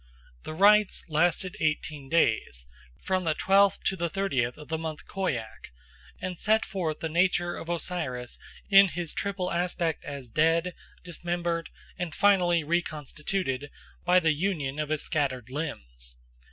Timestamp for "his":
8.87-9.13, 14.89-15.03